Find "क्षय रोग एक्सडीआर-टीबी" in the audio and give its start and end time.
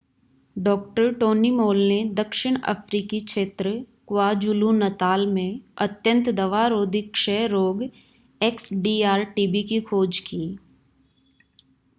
7.01-9.63